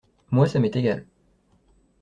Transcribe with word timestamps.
Moi 0.31 0.47
ça 0.47 0.59
m’est 0.59 0.75
égal. 0.75 1.05